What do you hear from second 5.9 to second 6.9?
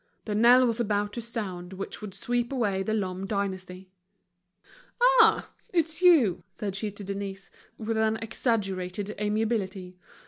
you," said she